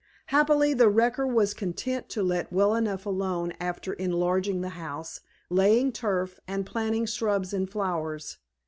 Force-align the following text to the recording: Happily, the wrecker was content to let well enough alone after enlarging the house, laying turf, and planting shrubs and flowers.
Happily, 0.33 0.73
the 0.73 0.89
wrecker 0.89 1.27
was 1.27 1.53
content 1.53 2.09
to 2.09 2.23
let 2.23 2.51
well 2.51 2.73
enough 2.73 3.05
alone 3.05 3.53
after 3.59 3.93
enlarging 3.93 4.61
the 4.61 4.69
house, 4.69 5.21
laying 5.51 5.91
turf, 5.91 6.39
and 6.47 6.65
planting 6.65 7.05
shrubs 7.05 7.53
and 7.53 7.69
flowers. 7.69 8.39